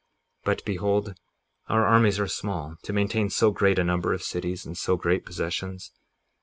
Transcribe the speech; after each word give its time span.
58:32 0.45 0.45
But 0.45 0.65
behold, 0.65 1.15
our 1.69 1.85
armies 1.85 2.19
are 2.19 2.27
small 2.27 2.75
to 2.81 2.91
maintain 2.91 3.29
so 3.29 3.51
great 3.51 3.77
a 3.77 3.83
number 3.83 4.13
of 4.15 4.23
cities 4.23 4.65
and 4.65 4.75
so 4.75 4.97
great 4.97 5.23
possessions. 5.27 5.91